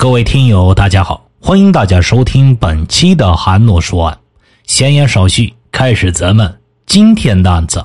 [0.00, 4.16] 各位听友，大家好，欢迎大家收听本期的韩诺说案。
[4.62, 7.84] 闲言少叙，开始咱们今天的案子。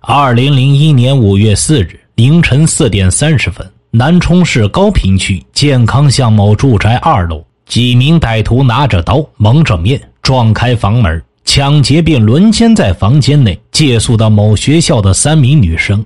[0.00, 16.04] 二零零一年五月四日凌晨四点三十分，南充市高坪区健康巷某住宅二楼，几名歹徒拿着刀蒙着面撞开房门，抢劫并轮奸在房间内借宿的某学校的三名女生。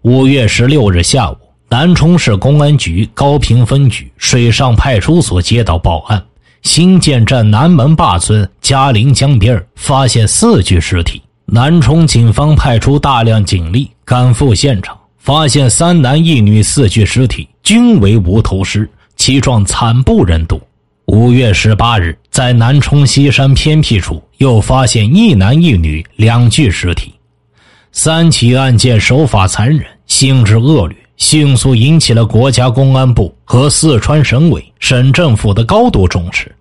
[0.00, 1.36] 五月十六日下午。
[1.76, 6.24] 南充市公安局高坪分局水上派出所接到报案，
[6.62, 11.20] 新建镇南门坝村嘉陵江边发现四具尸体。
[11.46, 20.60] 南充警方派出大量警力赶赴现场，发现三男一女四具尸体，均为无头尸，其状惨不忍睹。
[21.06, 27.12] 五月十八日，在南充西山偏僻处又发现一男一女两具尸体。
[27.90, 30.96] 三起案件手法残忍，性质恶劣。
[31.16, 36.54] 迅速引起了国家公安部和四川省委、省政府的高度重视。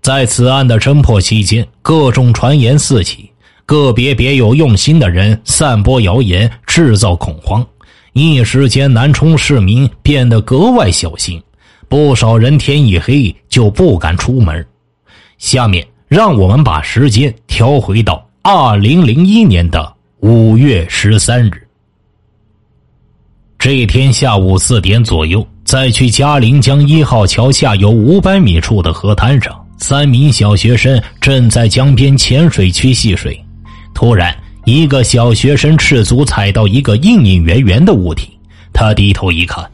[0.00, 3.30] 在此案的侦破期间，各种传言四起，
[3.64, 7.64] 个别别有用心的人散播谣言，制造恐慌。
[8.12, 11.42] 一时间，南充市民变得格外小心，
[11.88, 14.64] 不少人天一黑就不敢出门。
[15.38, 21.63] 下面，让我们把时间调回到二零零一年的五月十三日。
[23.64, 33.42] 这天下午四点左右，在去嘉陵江一号桥下游五百米处的河滩上，三名小学生正在江边浅水区戏水。
[33.94, 38.38] 突然，一个小学生赤足踩到一个隐隐圆圆的物体，
[38.70, 39.64] 他低头一看，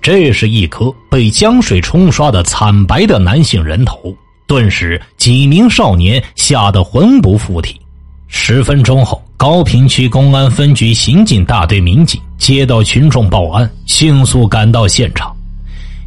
[0.00, 4.12] 这是一颗被江水冲刷的惨白的男性人头。
[4.48, 7.80] 顿时，几名少年吓得魂不附体。
[8.26, 15.34] 十分钟后，高坪区公安分局刑警大队民警接到群众报案，迅速赶到现场。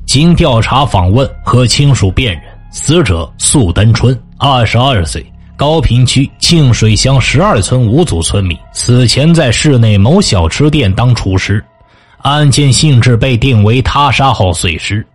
[0.06, 5.22] 经调查访问和亲属辨认，死者素登春，二十二岁，
[5.58, 11.62] 高坪区沁水乡十二村五组村民，此前在市内某小吃店当厨师。
[12.20, 15.06] 案件性质被定为他杀后碎尸。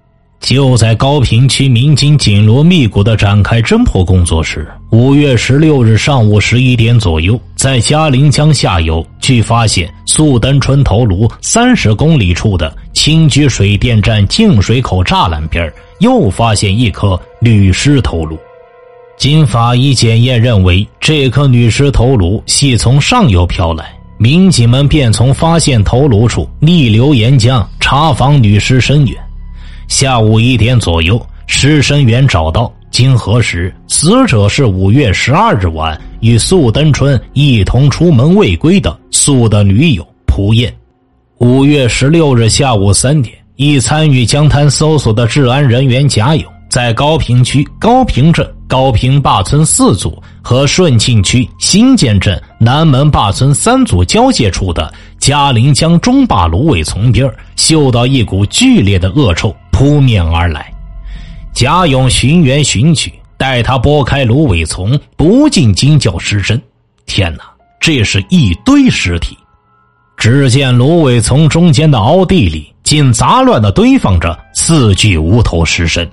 [0.41, 18.37] 就在高坪区民警紧锣密鼓的展开侦破工作时，五月十六日上午十一点左右，在嘉陵江下游，据发现素登春头颅三十公里处的青居水电站净水口栅栏边又发现一颗女尸头颅。
[19.19, 29.29] 经法医检验认为，这颗女尸头颅系从上游漂来，民警们便从发现头颅处逆流沿江查访女尸身源。
[29.91, 40.73] 下午一点左右，尸身源找到，经核实，死者是五月十二日晚与素登春一同出门未归的素的女友蒲燕。
[41.39, 59.54] 五月十六日下午三点，一参与江滩搜索的治安人员贾勇，在高坪区高坪镇高坪坝村四组和顺庆区新建镇南门坝村三组交界处的嘉陵江中坝芦苇丛边嗅到一股剧烈的恶臭。
[59.70, 60.70] 扑面而来，
[61.54, 66.60] 贾勇寻源寻去，待他拨开芦苇丛，不禁惊叫失声
[67.06, 67.44] ：“天哪！
[67.80, 69.34] 这是一堆尸体！”
[70.19, 76.06] 只见芦苇丛中间的凹地里，竟杂乱的堆放着四具无头尸身。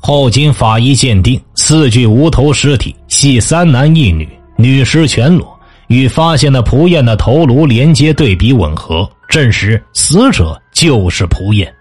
[0.00, 5.53] 后经法医鉴定，四具无头尸体系三男一女，女尸全裸，
[5.88, 11.72] 与发现的蒲燕的头颅连接对比吻合，证实死者就是蒲燕。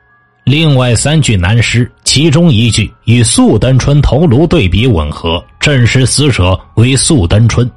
[0.43, 7.69] 另外三具男尸，其中一具与素登春头颅对比吻合，证实死者为素登春。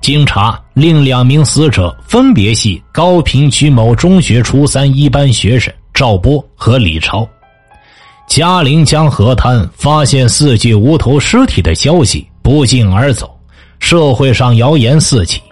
[0.00, 7.28] 经查，另两名死者分别系高平区某中学初三一班学生赵波和李超。
[8.26, 13.38] 嘉陵江河滩发现四具无头尸体的消息不胫而走，
[13.80, 15.42] 社会上谣言四起。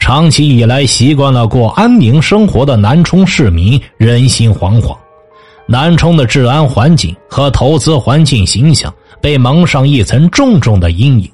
[0.00, 4.96] 长期以来习惯了过安宁生活的南充市民人心惶惶。
[5.66, 11.30] 南充的治安环境和投资环境形象被蒙上一层重重的阴影。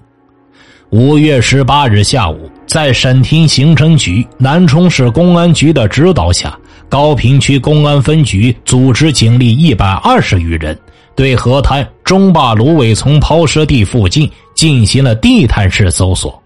[0.90, 6.58] 五月十八日下午，在省厅刑侦局、南充市公安局的指导下，
[6.88, 10.78] 高坪区公安分局组织警力一百二十余人，
[11.14, 16.40] 对河滩中坝芦苇丛抛尸地附近进行了地毯式搜索，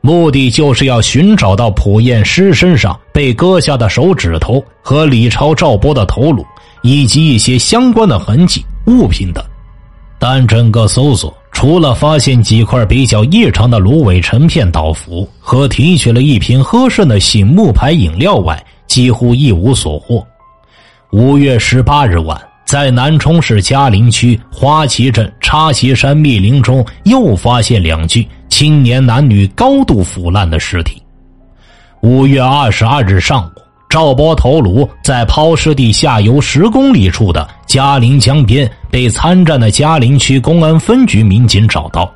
[0.00, 6.44] 目的就是要寻找到蒲燕尸身上被割下的手指头和李超、赵波的头颅。
[6.82, 9.44] 以及一些相关的痕迹、物品等，
[10.16, 20.24] 但整个搜索除了发现几块比较异常的芦苇成片倒伏和提取了一瓶喝剩的醒目牌饮料外，几乎一无所获。
[21.10, 28.26] 五月十八日晚，在南充市嘉陵区花旗镇插旗山密林中又发现两具
[28.58, 31.00] 青年男女高度腐烂的尸体。
[32.00, 42.12] 五月二十二日上午，赵波头颅在抛尸地下游十公里处的嘉陵江边被参战的嘉陵区公安分局民警找到。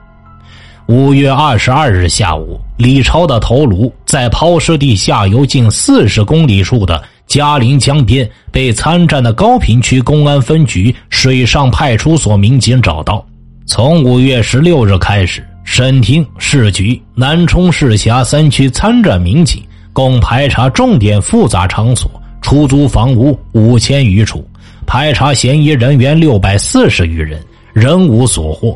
[0.87, 13.25] 五月二十二日下午，李超的头颅在抛尸地下游近四十公里处的嘉陵江边被参战的高平区公安分局水上派出所民警找到。
[13.65, 19.63] 从五月十六日开始，省厅、市局、南充市辖三区参战民警。
[19.95, 22.11] 共排查重点复杂场所、
[22.41, 24.43] 出租房屋五千余处，
[24.87, 27.39] 排查嫌疑人员六百四十余人，
[27.75, 28.75] 仍无所获。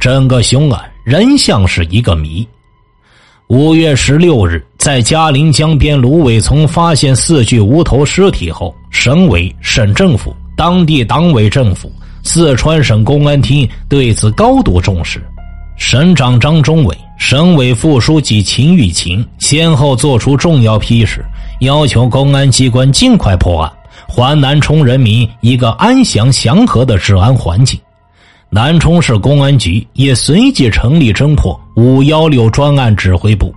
[0.00, 2.48] 整个凶案仍像是一个谜。
[3.48, 11.92] 五月十六日，在嘉陵江边芦苇丛发现四具无头尸体后，省委、省政府、当地党委政府、
[12.22, 15.22] 四川省公安厅对此高度重视。
[15.76, 16.96] 省长张忠伟。
[17.16, 21.24] 省委副书记秦玉琴先后作出重要批示，
[21.60, 23.72] 要求公安机关尽快破案，
[24.08, 27.78] 还南充人民一个安详祥和的治安环境。
[28.50, 33.54] 南充市公安局也随即成立侦破“五幺六”专案指挥部。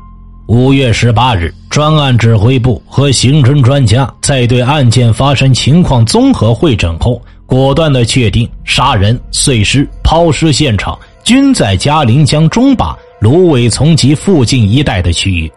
[0.47, 12.97] 五月十八日，专案指挥部和刑侦专家在对案件发生情况综合会诊后，果断的确定杀人、碎尸、抛尸现场均在嘉陵江中坝。
[13.19, 15.51] 芦苇丛及附近一带的区域，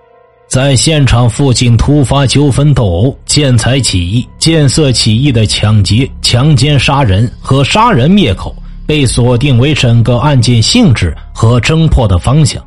[0.49, 8.52] 在现场附近突发纠纷斗殴、见财起意、见色起意的抢劫、强奸、杀人和杀人灭口，
[8.84, 12.61] 被锁定为整个案件性质和侦破的方向。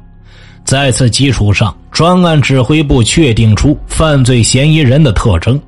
[0.63, 5.59] 在此基础上，专案指挥部确定出犯罪嫌疑人的特征。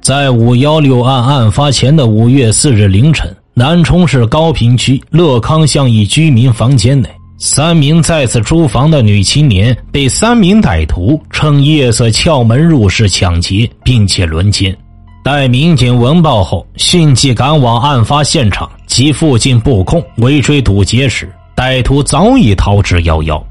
[0.00, 7.08] 在五幺六案案发前的五月四日凌晨，南充市高坪区乐康巷一居民房间内。
[7.36, 14.74] 三名在此租房的女青年被三名歹徒趁夜色撬门入室抢劫，并且轮奸。
[15.22, 23.42] 待民警闻报后，迅即赶往案发现场及附近布控围追堵截时，歹徒早已逃之夭夭。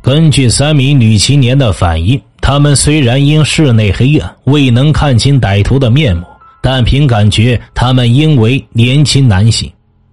[0.00, 6.24] 根据三名女青年的反应，他们虽然因室内黑暗未能看清歹徒的面目，
[6.60, 9.70] 但凭感觉，他们因为年轻男性。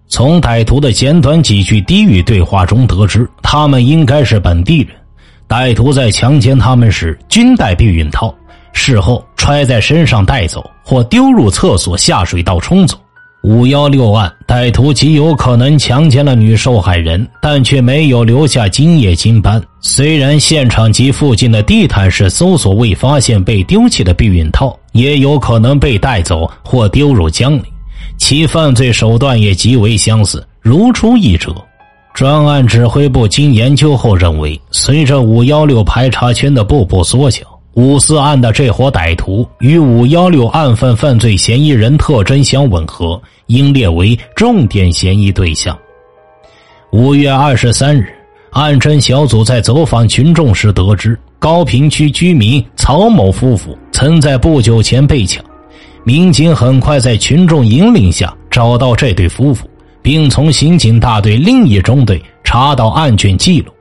[0.08, 4.96] 从歹徒的简短几句低语对话中得知，他们应该是本地人。
[5.48, 8.34] 歹徒在强奸他们时均戴避孕套，
[8.72, 12.98] 事后揣在身上带走或丢入厕所下水道冲走。
[13.44, 19.64] 五幺六案，歹徒极有可能强奸了女受害人，但却没有留下精液精斑。
[19.80, 27.64] 虽然现场及附近的地毯式搜索未发现被丢弃的避孕套，也有可能被带走或丢入江里。
[28.18, 31.56] 其犯罪手段也极为相似，如出一辙。
[32.14, 37.46] 专案指挥部经研究后认为，随着五幺六排查圈的步步缩小，
[37.78, 45.78] 五四案的这伙歹徒与五幺六案犯犯罪嫌疑人特征相吻合，应列为重点嫌疑对象。
[46.92, 48.08] 五月二十三日，
[48.50, 55.46] 案侦小组在走访群众时得知，高坪区居民曹某夫妇曾在不久前被抢。
[56.04, 59.70] 民警很快在群众引领下找到这对夫妇，
[60.02, 63.72] 并从刑警大队另一中队查到案卷记录。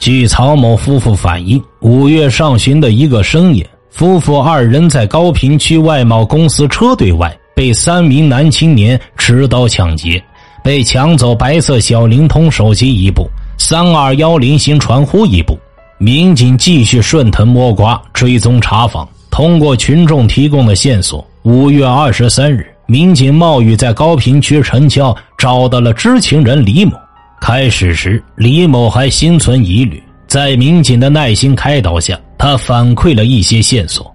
[0.00, 10.20] 据曹某夫妇反映，五月上旬的一个深夜，夫妇二人在高坪区外贸公司车队外被三名男青年持刀抢劫，
[10.64, 13.28] 被抢走白色小灵通手机一部、
[13.58, 15.54] 三二幺零型传呼一部。
[15.98, 21.22] 民警继续顺藤摸瓜追踪查访，通过群众提供的线索。
[21.42, 26.92] 五月二十三日，民警冒雨在高坪区城郊找到了知情人李某。
[27.40, 34.14] 开始时，李某还心存疑虑，在民警的耐心开导下，他反馈了一些线索。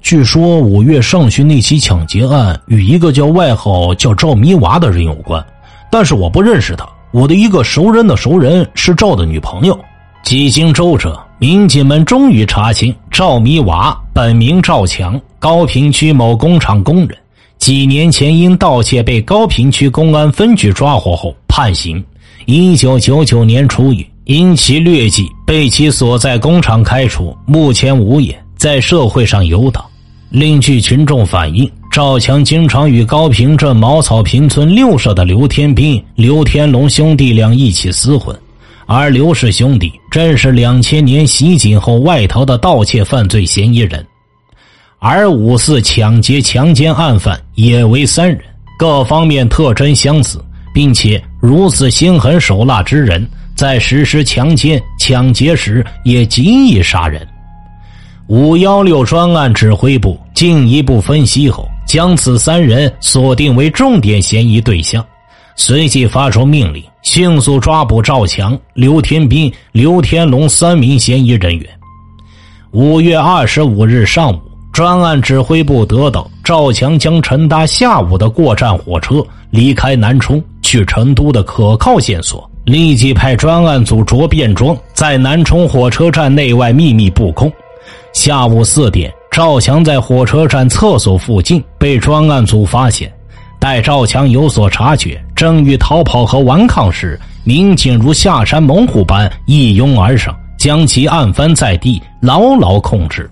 [0.00, 5.44] 据说五月上旬那起抢劫案与一个叫外号叫赵迷娃的人有关，
[5.90, 6.88] 但是我不认识他。
[7.12, 9.78] 我的一个熟人的熟人是赵的女朋友。
[10.22, 15.20] 几经周折，民警们终于查清赵迷娃本名赵强。
[15.40, 17.18] 高坪区某工厂工人，
[17.58, 22.02] 几年前因盗窃被高坪区公安分局抓获后判刑，
[22.46, 29.84] 一九九九年出狱，因其劣迹被其所在工厂开除，目前无业，在社会上游荡。
[30.28, 38.34] 另据群众反映，赵强经常与高坪镇茅草坪村六社的刘天兵、刘天龙兄弟俩一起厮混，
[38.86, 44.04] 而刘氏兄弟正是两千年袭警后外逃的盗窃犯罪嫌疑人。
[44.98, 48.40] 而五四抢劫、强奸案犯也为三人，
[48.78, 57.26] 各方面特征相似，并且如此心狠手辣之人，在实施强奸、抢劫时也极易杀人。
[58.28, 65.04] 五幺六专案指挥部进一步分析后，将此三人锁定为重点嫌疑对象，
[65.56, 71.68] 随即发出命令，迅速抓捕赵强、刘天斌、刘天龙三名嫌疑人员。
[72.70, 74.40] 五月二十五日上午。
[74.72, 87.52] 专案指挥部得到赵强将乘搭下午的过站火车离开南充去成都的可靠线索，立即派专案组着便装在南充火车站内外秘密布控。
[88.14, 93.12] 下午四点，赵强在火车站厕所附近被专案组发现。
[93.60, 103.30] 待赵强有所察觉，正欲逃跑和顽抗时，民警如下山猛虎般一拥而上，将其按翻在地，牢牢控制。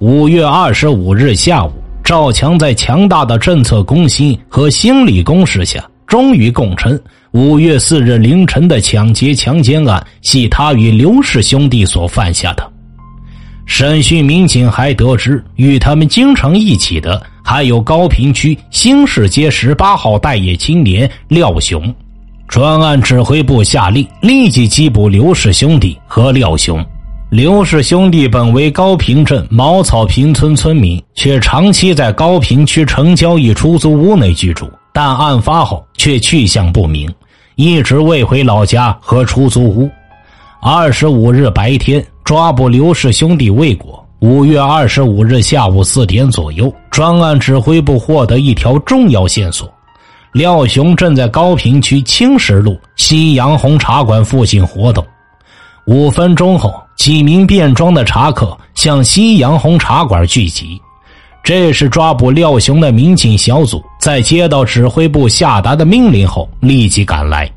[0.00, 1.70] 五月二十五日下午，
[2.02, 5.80] 赵强在强大的政策攻心和心理攻势下，
[6.12, 7.00] 终于供称
[7.30, 12.70] 五月四日凌晨的抢劫强奸案系他与刘氏兄弟所犯下的。
[13.64, 21.82] 审讯民警还得知，与他们经常一起的还有高平区新市街十八号待业青年廖雄。
[22.46, 26.84] 专案指挥部下令立即缉捕刘氏兄弟和廖雄。
[27.30, 37.12] 刘氏兄弟本为高平镇茅草坪村村民，却长期在高平区城郊一出租屋内居住，但案发后却去向不明，
[37.56, 39.90] 一直未回老家和出租屋。
[40.60, 49.68] 二十五日白天抓捕刘氏兄弟未果，五月二十五日下午四点左右，专案指挥部获得一条重要线索：
[50.32, 55.04] 廖雄正在高坪区青石路西洋红茶馆附近活动。
[55.86, 56.72] 五分钟后。
[56.94, 60.80] 几名便装的茶客向西洋红茶馆聚集，
[61.42, 67.48] 这是抓捕廖雄的民警小组在接到指挥部下达的命令后立即赶来。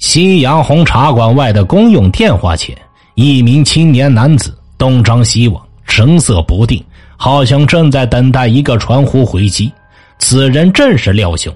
[0.00, 2.76] 夕阳红茶馆外的公用电话前，
[3.14, 6.84] 一名青年男子东张西望，神色不定，
[7.16, 9.70] 好像正在等待一个传呼回击。
[10.18, 11.54] 此人正是廖雄。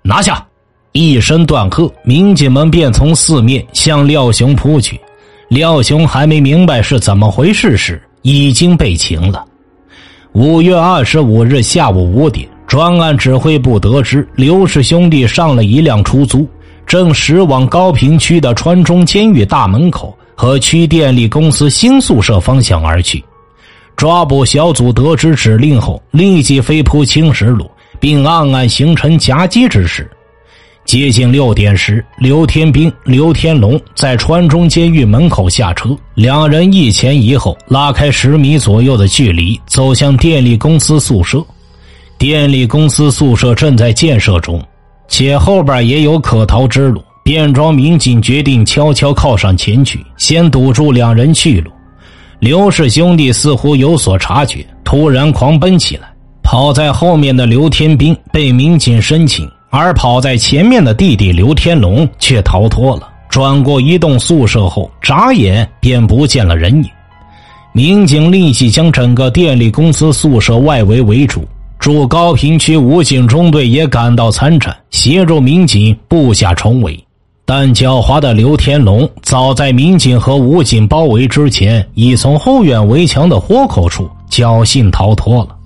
[0.00, 0.42] 拿下！
[0.92, 4.98] 一声断喝，民警们便从四面向廖雄扑去。
[5.50, 9.44] 廖雄还没明白是怎么回事时，已经被擒了。
[10.32, 16.46] 五月二十五日下午五点，专案指挥部得知刘氏兄弟上了一辆出租，
[16.86, 23.24] 正驶往高坪区的川中监狱大门口和区电力公司新宿舍方向而去。
[23.96, 30.08] 抓捕小组得知指令后，立即飞扑青石路，并暗暗形成夹击之势。
[30.84, 41.42] 接近六点时，刘天兵、刘天龙在川中监狱门口下车，两人一前一后，拉开十米左右的距离，走向电力公司宿舍。
[42.18, 44.60] 电力公司宿舍正在建设中，
[45.06, 47.00] 且后边也有可逃之路。
[47.22, 51.70] 便装民警决定悄悄靠上前去，先堵住两人去路。
[52.40, 56.08] 刘氏兄弟似乎有所察觉，突然狂奔起来。
[56.42, 59.48] 跑在后面的刘天兵被民警申请。
[59.70, 66.90] 而跑在前面的弟弟刘天龙却逃脱了，转过一栋宿舍后，眨眼便不见了人影。
[67.72, 71.46] 民警立即将整个电力公司宿舍外围围住，
[71.78, 77.02] 驻高坪区武警中队也赶到参战，协助民警布下重围。
[77.44, 85.56] 但狡猾的刘天龙早在民警和武警包围之前，已从后院围墙的豁口处侥幸逃脱了。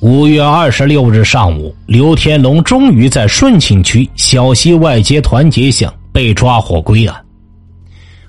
[0.00, 7.16] 五月二十六日上午，刘天龙终于在顺庆区小溪外街团结巷被抓获归案。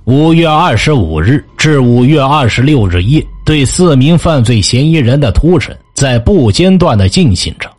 [0.05, 7.69] 五月二十五日至五月二十六日夜，对四名犯罪嫌疑人的突审在不间断的进行着。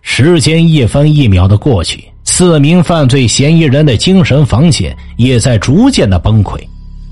[0.00, 6.58] 时间一分一秒的过去，四名犯罪嫌疑人的精神防线也在逐渐的崩溃。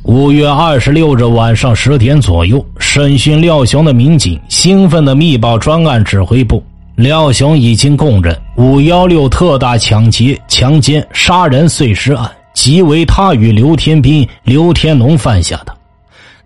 [0.05, 6.65] 五月二十六日晚上十点左右，审讯廖雄的民警兴奋地密报专案指挥部：
[6.97, 15.77] 廖雄已经供认五幺六特大抢劫、强奸、杀人碎尸案即为他与刘天斌、刘天龙犯下的。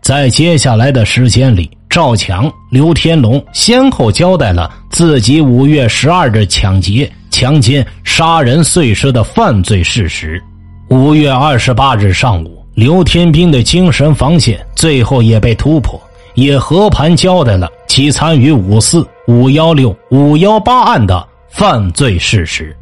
[0.00, 10.42] 在接下来的时间里，赵强、刘天龙先后交代了自己五月十二日抢劫、强奸、杀人碎尸的犯罪事实。
[10.88, 12.64] 五月二十八日上午。
[12.74, 16.00] 刘天兵的精神防线最后也被突破，
[16.32, 22.74] 也和盘交代了其参与五四、五幺六、五幺八案的犯罪事实。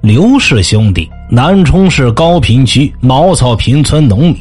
[0.00, 4.36] 刘氏兄弟，南充市高坪区茅草坪村农民。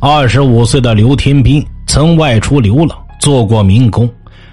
[0.00, 1.64] 二十五岁的刘天兵
[1.96, 4.06] 曾外出流浪，做过民工，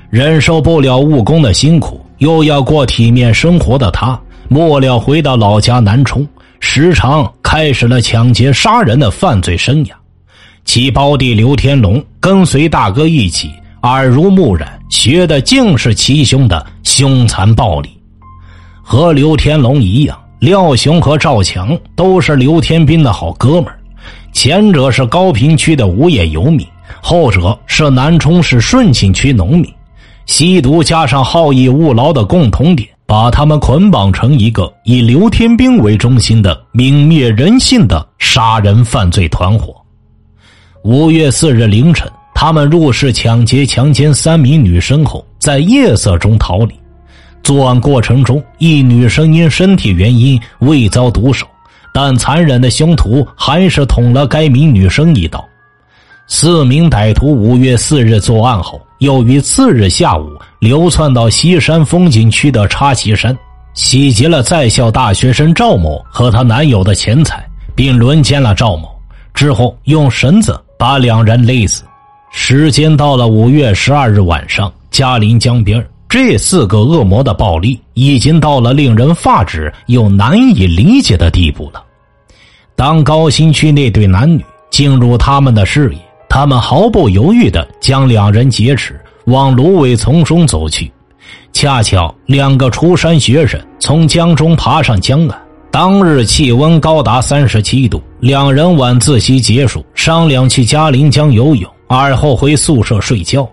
[0.10, 6.26] 忍受不了务工的辛苦，又要过体面生活的他，末了回到老家南充，
[6.62, 9.90] 时常开始了抢劫杀人的犯罪生涯。
[10.64, 17.90] 其胞弟刘天龙跟随大哥一起，耳濡目染，学的竟是其兄的凶残暴力。
[18.82, 23.78] 和刘天龙一样，廖雄和赵强都是刘天斌的好哥们儿。
[24.32, 26.66] 前者是高平区的无业游民，
[27.02, 29.66] 后者是南充市顺庆区农民。
[30.26, 39.76] 吸毒加上好逸恶劳的共同点，把他们捆绑成一个以刘天兵为中心的泯灭人性的杀人犯罪团伙。
[40.84, 46.74] 五月四日凌晨，他们入室抢劫、强奸三名女生后，在夜色中逃离。
[47.44, 51.46] 作案过程中，一女生因身体原因未遭毒手，
[51.94, 55.44] 但残忍的凶徒还是捅了该名女生一刀。
[56.28, 58.82] 四名歹徒五月四日作案后。
[59.00, 63.38] 又于次日下午流窜到西山风景区的插旗山，
[63.74, 68.88] 洗劫了在校大学生赵某和她男友的钱财，并轮奸了赵某。
[69.34, 71.84] 之后用绳子把两人勒死。
[72.32, 81.84] 时间到了五月十二日晚上，嘉陵江边，这四个恶魔的暴力已经到了令人发指又难以理解的地步了。
[82.74, 86.00] 当高新区那对男女进入他们的视野。
[86.34, 90.92] 他们毫不犹豫地将两人劫持，往芦苇丛中走去。
[91.52, 95.40] 恰巧两个出山学生从江中爬上江岸。
[95.70, 103.48] 当日气温高达三十七度，两人晚自习结束，商量去嘉陵江游泳，而后回宿舍睡觉。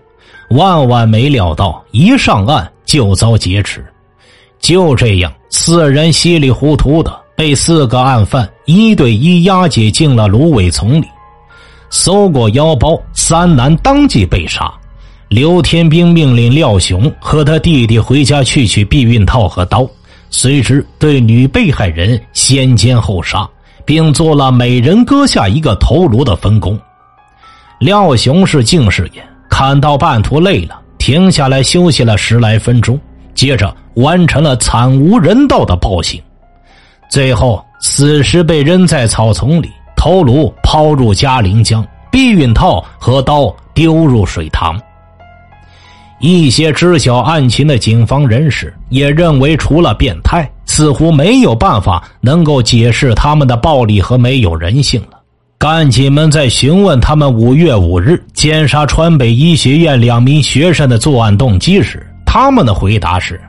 [0.49, 3.85] 万万没料到，一上岸就遭劫持。
[4.59, 11.05] 就这样，四人稀里糊涂的被四个案犯一对一押解进了芦苇丛里。
[11.91, 14.71] 搜过腰包，三男当即被杀。
[15.27, 19.87] 刘天兵命令廖雄和他弟弟回家去取避孕套和刀，
[20.29, 23.47] 随之对女被害人先奸后杀，
[23.85, 26.79] 并做了每人割下一个头颅的分工。
[27.79, 32.99] 廖雄是近视眼，看到半途累了，停下来休息了十来分钟，
[33.33, 36.21] 接着完成了惨无人道的暴行，
[37.09, 39.69] 最后死尸被扔在草丛里。
[40.03, 44.75] 头颅抛入嘉陵江，避孕套和刀丢入水塘。
[46.19, 55.19] 一些知晓案情的警方人士也认为，除了变态，似乎没有办法能够解释他们的暴力和没有人性了。
[55.59, 63.39] 干警们在询问他们五月五日奸杀川北医学院两名学生的作案动机时，他们的回答是：“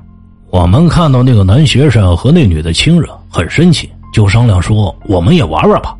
[0.52, 5.96] 我们看到那个男学生和那女的亲热，很生气，就商量说，我们也玩玩吧。”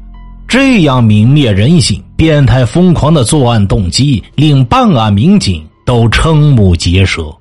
[0.53, 7.35] 这样泯灭人性、变态疯狂的作案动机，令办案民警都瞠目结舌。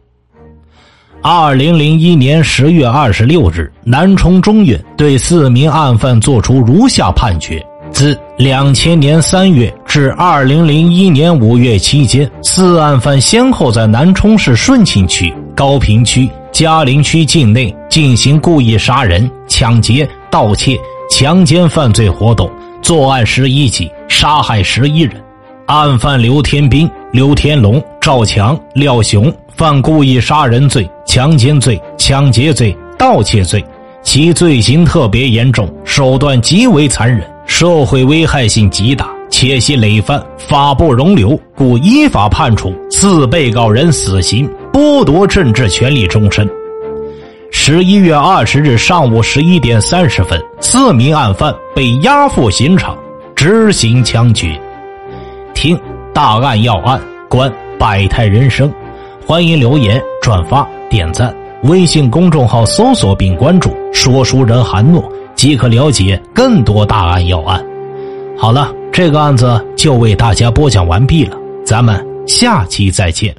[1.21, 22.49] 二零零一年十月二十六日，南充中院对四名案犯作出如下判决：自两千年三月至二零零一年五月期间，四案犯先后在南充市顺庆区、高平区、嘉陵区境内进行故意杀人、抢劫、盗窃、强奸犯罪活动。
[22.81, 25.13] 作案十一起，杀害十一人。
[25.67, 33.63] 案犯刘天兵、刘天龙、赵强、廖雄犯故意杀人罪、强奸罪、抢劫罪、盗窃罪，
[34.01, 46.49] 其罪行特别严重，手段极为残忍，社会危害性极大，且系累犯，法不容留，故依法判处四被告人死刑，剥夺政治权利终身。
[47.63, 52.97] 十一月二十日上午十一点三十分，四名案犯被押赴刑场
[53.35, 54.59] 执行枪决。
[55.53, 55.79] 听
[56.11, 58.73] 大案要案，观百态人生，
[59.27, 61.31] 欢迎留言、转发、点赞。
[61.65, 67.63] 微信公众号搜索并关注“说书人韩诺”，即可了解更多大案要案。
[68.35, 73.35] 好了，这个案子就为大家播讲完毕了，咱们下期再见。